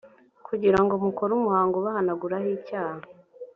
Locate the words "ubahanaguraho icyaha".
1.77-3.03